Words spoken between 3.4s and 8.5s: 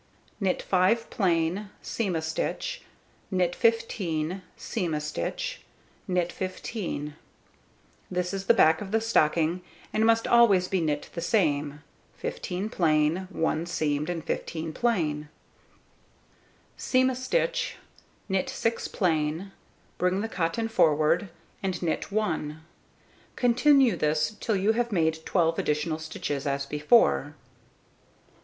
15, seam a stitch, knit 15. (This is